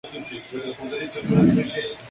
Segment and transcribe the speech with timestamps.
[0.11, 2.05] El club cuenta con un gran número de aficionados en la Región Puno.